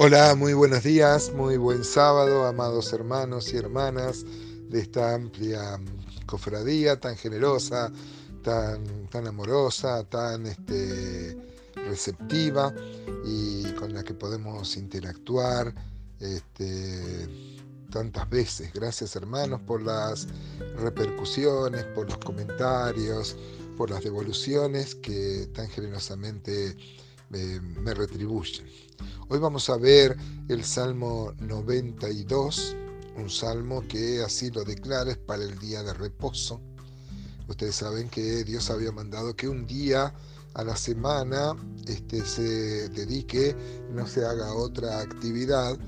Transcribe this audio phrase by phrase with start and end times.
[0.00, 4.24] Hola, muy buenos días, muy buen sábado, amados hermanos y hermanas
[4.68, 5.80] de esta amplia
[6.24, 7.90] cofradía tan generosa,
[8.44, 11.36] tan, tan amorosa, tan este,
[11.74, 12.72] receptiva
[13.24, 15.74] y con la que podemos interactuar
[16.20, 17.26] este,
[17.90, 18.72] tantas veces.
[18.72, 20.28] Gracias hermanos por las
[20.76, 23.36] repercusiones, por los comentarios,
[23.76, 26.76] por las devoluciones que tan generosamente
[27.32, 28.66] eh, me retribuyen.
[29.28, 30.16] Hoy vamos a ver
[30.48, 32.76] el Salmo 92,
[33.16, 36.60] un salmo que así lo declara es para el día de reposo.
[37.46, 40.14] Ustedes saben que Dios había mandado que un día
[40.54, 41.54] a la semana
[41.86, 43.54] este, se dedique,
[43.92, 45.78] no se haga otra actividad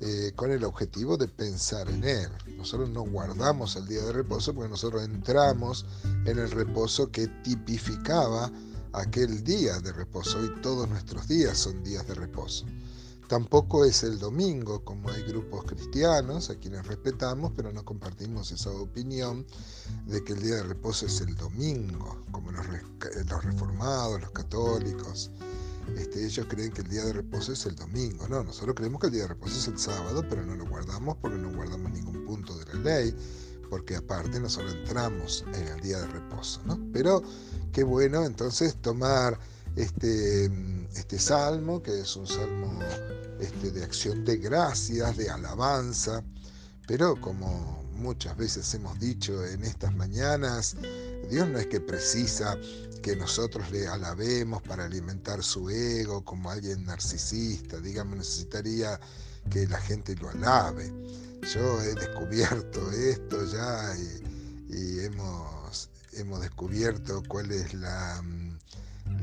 [0.00, 2.28] eh, con el objetivo de pensar en Él.
[2.56, 5.86] Nosotros no guardamos el día de reposo porque nosotros entramos
[6.26, 8.50] en el reposo que tipificaba
[8.94, 10.38] aquel día de reposo.
[10.38, 12.64] Hoy todos nuestros días son días de reposo.
[13.28, 18.70] Tampoco es el domingo, como hay grupos cristianos a quienes respetamos, pero no compartimos esa
[18.70, 19.46] opinión
[20.06, 22.66] de que el día de reposo es el domingo, como los,
[23.44, 25.30] reformados, los católicos.
[25.96, 28.28] Este, ellos creen que el día de reposo es el domingo.
[28.28, 31.16] No, nosotros creemos que el día de reposo es el sábado, pero no lo guardamos
[31.16, 33.16] porque no guardamos ningún punto de la ley,
[33.68, 36.60] porque aparte nosotros entramos en el día de reposo.
[36.64, 36.78] ¿no?
[36.92, 37.22] Pero
[37.72, 39.38] qué bueno entonces tomar
[39.76, 40.50] este,
[40.94, 42.78] este salmo, que es un salmo
[43.40, 46.22] este, de acción de gracias, de alabanza,
[46.86, 50.76] pero como muchas veces hemos dicho en estas mañanas,
[51.30, 52.58] Dios no es que precisa
[53.02, 58.98] que nosotros le alabemos para alimentar su ego como alguien narcisista, digamos, necesitaría
[59.50, 60.92] que la gente lo alabe.
[61.52, 63.94] Yo he descubierto esto ya
[64.70, 68.22] y, hemos, hemos descubierto cuál es la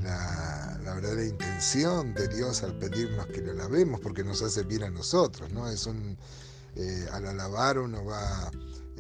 [0.03, 4.89] la, verdadera intención de Dios al pedirnos que le alabemos, porque nos hace bien a
[4.89, 5.69] nosotros, ¿no?
[5.69, 6.17] Es un,
[6.75, 8.51] eh, al alabar uno va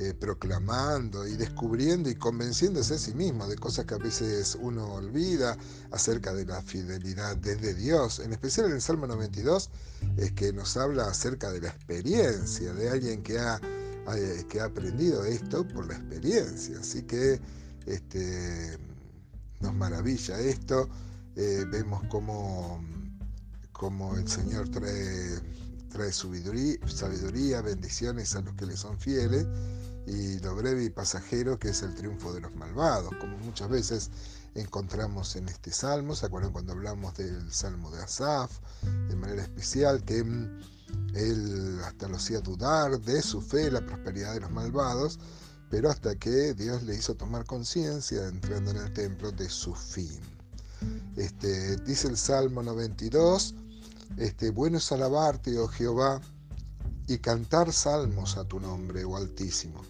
[0.01, 4.95] eh, proclamando y descubriendo y convenciéndose a sí mismo de cosas que a veces uno
[4.95, 5.55] olvida
[5.91, 8.17] acerca de la fidelidad desde Dios.
[8.17, 9.69] En especial en el Salmo 92
[10.17, 13.61] es que nos habla acerca de la experiencia, de alguien que ha,
[14.15, 16.79] eh, que ha aprendido esto por la experiencia.
[16.79, 17.39] Así que
[17.85, 18.79] este,
[19.59, 20.89] nos maravilla esto.
[21.35, 22.81] Eh, vemos cómo,
[24.17, 25.37] el Señor trae,
[25.91, 29.45] trae sabiduría, bendiciones a los que le son fieles
[30.07, 34.11] y lo breve y pasajero que es el triunfo de los malvados, como muchas veces
[34.55, 36.15] encontramos en este salmo.
[36.15, 38.59] ¿Se acuerdan cuando hablamos del salmo de Asaf?
[39.07, 44.41] De manera especial, que él hasta lo hacía dudar de su fe, la prosperidad de
[44.41, 45.19] los malvados,
[45.69, 50.19] pero hasta que Dios le hizo tomar conciencia, entrando en el templo, de su fin.
[51.15, 53.55] Este, dice el Salmo 92,
[54.17, 56.21] este, bueno es alabarte, oh Jehová,
[57.07, 59.81] y cantar salmos a tu nombre, oh Altísimo,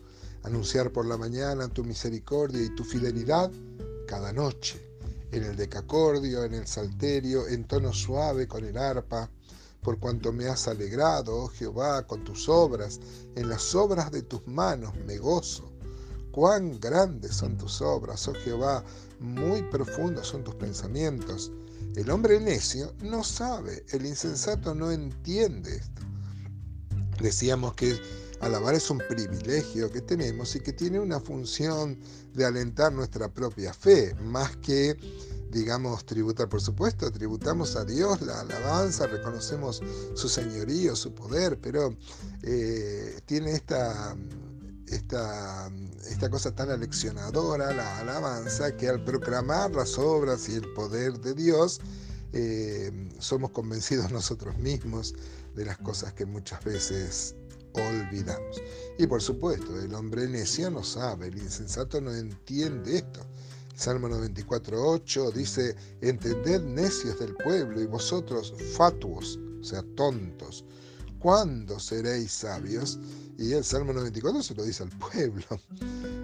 [0.43, 3.51] anunciar por la mañana tu misericordia y tu fidelidad
[4.07, 4.85] cada noche,
[5.31, 9.29] en el decacordio, en el salterio, en tono suave con el arpa,
[9.81, 12.99] por cuanto me has alegrado, oh Jehová, con tus obras,
[13.35, 15.71] en las obras de tus manos me gozo.
[16.31, 18.83] Cuán grandes son tus obras, oh Jehová,
[19.19, 21.51] muy profundos son tus pensamientos.
[21.95, 26.01] El hombre necio no sabe, el insensato no entiende esto.
[27.21, 27.99] Decíamos que
[28.41, 31.97] alabar es un privilegio que tenemos y que tiene una función
[32.33, 34.97] de alentar nuestra propia fe, más que,
[35.51, 39.81] digamos, tributar, por supuesto, tributamos a Dios la alabanza, reconocemos
[40.15, 41.95] su señorío, su poder, pero
[42.43, 44.15] eh, tiene esta
[44.87, 45.71] esta,
[46.09, 51.33] esta cosa tan aleccionadora, la alabanza, que al proclamar las obras y el poder de
[51.33, 51.79] Dios,
[52.33, 55.15] eh, somos convencidos nosotros mismos
[55.55, 57.35] de las cosas que muchas veces
[57.73, 58.61] olvidamos.
[58.97, 63.21] Y por supuesto, el hombre necio no sabe, el insensato no entiende esto.
[63.75, 70.65] Salmo 94.8 dice, entended necios del pueblo y vosotros fatuos, o sea, tontos,
[71.19, 72.99] ¿cuándo seréis sabios?
[73.37, 75.45] Y el Salmo 94 se lo dice al pueblo.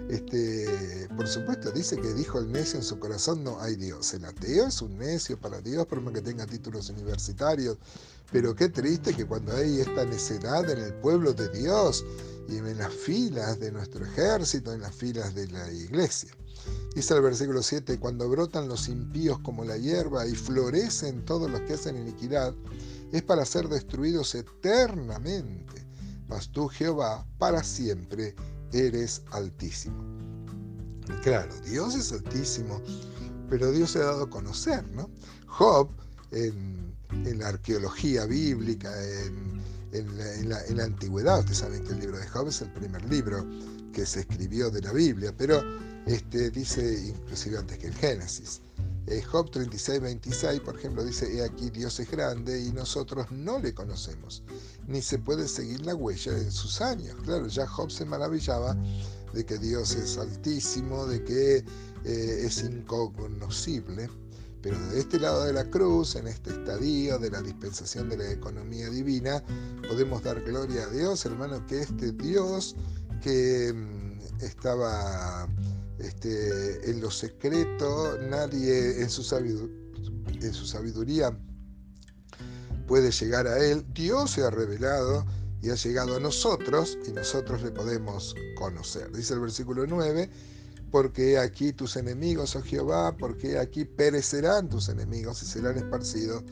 [0.08, 4.14] Este, por supuesto, dice que dijo el necio en su corazón, no hay Dios.
[4.14, 7.76] El ateo es un necio para Dios, por más que tenga títulos universitarios.
[8.32, 12.04] Pero qué triste que cuando hay esta necedad en el pueblo de Dios
[12.48, 16.30] y en las filas de nuestro ejército, en las filas de la iglesia.
[16.94, 21.60] Dice el versículo 7, cuando brotan los impíos como la hierba y florecen todos los
[21.62, 22.54] que hacen iniquidad,
[23.12, 25.86] es para ser destruidos eternamente.
[26.28, 28.34] Mas tú, Jehová, para siempre
[28.72, 30.02] eres altísimo.
[31.22, 32.80] claro, Dios es altísimo,
[33.48, 35.10] pero Dios se ha dado a conocer, ¿no?
[35.46, 35.90] Job
[36.30, 36.94] en,
[37.38, 38.92] la arqueología bíblica,
[39.92, 41.38] en, la, antigüedad.
[41.38, 43.46] Ustedes saben que el libro de Job es el primer libro
[43.92, 45.62] que se escribió de la Biblia, pero
[46.06, 48.60] este, dice inclusive antes que el Génesis.
[49.10, 53.58] Eh, Job 36, 26, por ejemplo, dice, he aquí Dios es grande y nosotros no
[53.58, 54.42] le conocemos,
[54.86, 57.16] ni se puede seguir la huella de sus años.
[57.24, 58.76] Claro, ya Job se maravillaba
[59.32, 61.64] de que Dios es altísimo, de que
[62.04, 64.10] eh, es incognoscible,
[64.60, 68.30] pero de este lado de la cruz, en este estadio de la dispensación de la
[68.30, 69.42] economía divina,
[69.88, 72.76] podemos dar gloria a Dios, hermano, que este Dios
[73.22, 75.48] que mm, estaba
[75.98, 81.36] este, en lo secreto, nadie en su, sabiduría
[82.86, 83.84] puede llegar a Él.
[83.92, 85.26] Dios se ha revelado
[85.60, 89.10] y ha llegado a nosotros y nosotros le podemos conocer.
[89.12, 90.30] Dice el versículo 9,
[90.90, 96.44] porque aquí tus enemigos, oh Jehová, porque aquí perecerán tus enemigos y serán esparcidos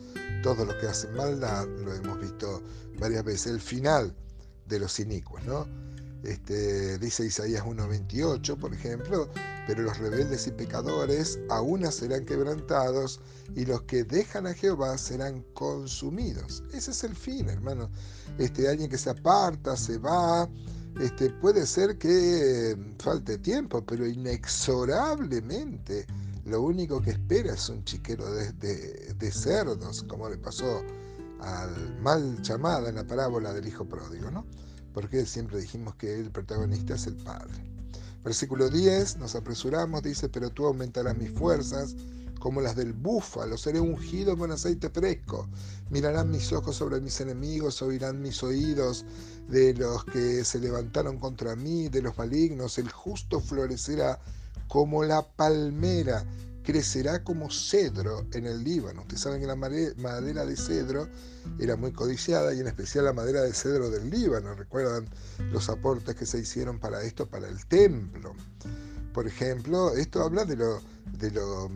[0.43, 1.67] todos los que hacen maldad.
[1.67, 2.61] Lo hemos visto
[2.99, 4.13] varias veces, el final
[4.67, 5.86] de los inicuos, ¿no?
[6.23, 9.29] Este, dice Isaías 1.28, por ejemplo,
[9.67, 13.19] pero los rebeldes y pecadores aún serán quebrantados
[13.55, 16.63] y los que dejan a Jehová serán consumidos.
[16.73, 17.89] Ese es el fin, hermano.
[18.37, 20.49] Este, alguien que se aparta, se va,
[20.99, 26.05] este, puede ser que falte tiempo, pero inexorablemente
[26.45, 30.81] lo único que espera es un chiquero de, de cerdos, como le pasó
[31.41, 34.45] al mal llamado en la parábola del hijo pródigo, ¿no?
[34.97, 37.53] Porque siempre dijimos que el protagonista es el Padre.
[38.23, 41.95] Versículo 10, nos apresuramos, dice, pero tú aumentarás mis fuerzas
[42.39, 45.47] como las del búfalo, seré ungido con aceite fresco,
[45.91, 49.05] mirarán mis ojos sobre mis enemigos, oirán mis oídos
[49.47, 54.19] de los que se levantaron contra mí, de los malignos, el justo florecerá
[54.67, 56.25] como la palmera
[56.67, 59.03] crecerá como cedro en el Líbano.
[59.03, 61.07] Ustedes saben que la madera de cedro
[61.59, 64.53] era muy codiciada y en especial la madera de cedro del Líbano.
[64.53, 65.07] Recuerdan
[65.53, 68.35] los aportes que se hicieron para esto, para el templo.
[69.13, 70.81] Por ejemplo, esto habla de lo,
[71.31, 71.69] lo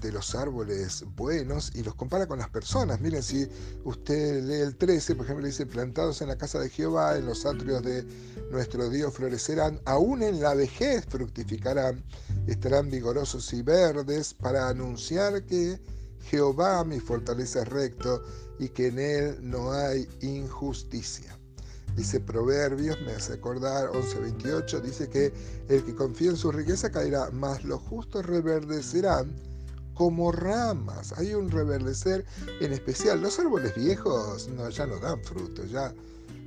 [0.00, 3.00] de los árboles buenos y los compara con las personas.
[3.00, 3.48] Miren, si
[3.84, 7.44] usted lee el 13, por ejemplo, dice, plantados en la casa de Jehová, en los
[7.46, 8.04] atrios de
[8.50, 12.04] nuestro Dios florecerán, aún en la vejez fructificarán,
[12.46, 15.80] estarán vigorosos y verdes para anunciar que
[16.22, 18.22] Jehová mi fortaleza es recto
[18.58, 21.38] y que en él no hay injusticia.
[21.96, 25.32] Dice Proverbios, me hace acordar, 11.28, dice que
[25.68, 29.47] el que confía en su riqueza caerá, mas los justos reverdecerán
[29.98, 31.12] como ramas.
[31.18, 32.24] Hay un reverdecer
[32.60, 33.20] en especial.
[33.20, 35.92] Los árboles viejos no, ya no dan frutos, ya.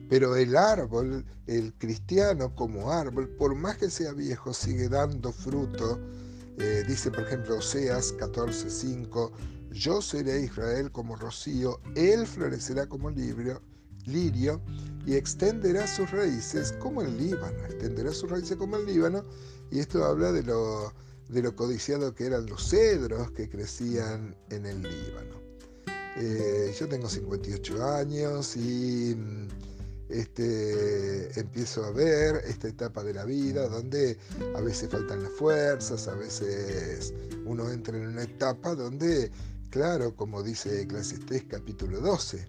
[0.10, 6.00] Pero el árbol, el cristiano como árbol, por más que sea viejo, sigue dando fruto.
[6.60, 9.32] Eh, dice, por ejemplo, Oseas 14:5,
[9.72, 13.62] yo seré Israel como rocío, él florecerá como lirio,
[14.06, 14.62] lirio
[15.06, 19.26] y extenderá sus raíces como el Líbano, extenderá sus raíces como el Líbano.
[19.72, 20.94] Y esto habla de lo
[21.32, 25.40] de lo codiciado que eran los cedros que crecían en el Líbano.
[26.18, 29.48] Eh, yo tengo 58 años y mm,
[30.10, 34.18] este, empiezo a ver esta etapa de la vida donde
[34.56, 37.14] a veces faltan las fuerzas, a veces
[37.46, 39.32] uno entra en una etapa donde,
[39.70, 42.46] claro, como dice Eclesiastés capítulo 12,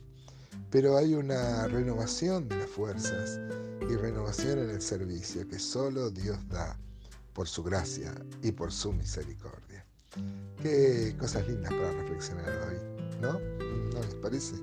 [0.71, 3.38] pero hay una renovación de las fuerzas
[3.80, 6.76] y renovación en el servicio que solo Dios da
[7.33, 9.85] por su gracia y por su misericordia.
[10.62, 12.77] Qué cosas lindas para reflexionar hoy,
[13.21, 13.39] ¿no?
[13.95, 14.57] ¿No les parece?